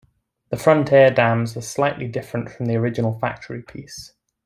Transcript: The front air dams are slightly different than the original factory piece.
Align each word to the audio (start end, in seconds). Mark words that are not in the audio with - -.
The 0.49 0.57
front 0.57 0.91
air 0.91 1.11
dams 1.11 1.55
are 1.55 1.61
slightly 1.61 2.07
different 2.07 2.57
than 2.57 2.67
the 2.67 2.75
original 2.75 3.19
factory 3.19 3.61
piece. 3.61 4.13